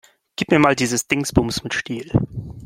[0.35, 2.09] Gib mir mal dieses Dingsbums mit Stiel.